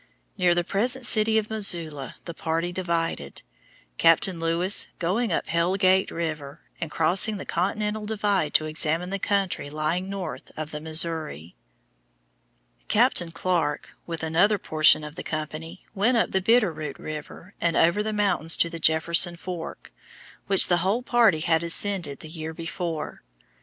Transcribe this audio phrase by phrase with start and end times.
[0.35, 3.43] Near the present city of Missoula the party divided,
[3.99, 9.19] Captain Lewis going up Hell Gate River and crossing the continental divide to examine the
[9.19, 11.53] country lying north of the Missouri.
[12.87, 17.77] Captain Clark, with another portion of the company, went up the Bitter Root River and
[17.77, 19.93] over the mountains to the Jefferson Fork,
[20.47, 23.21] which the whole party had ascended the year before.